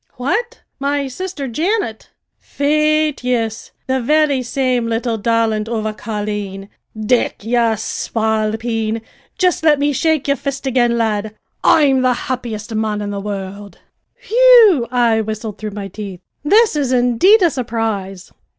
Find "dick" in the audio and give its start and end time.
6.99-7.43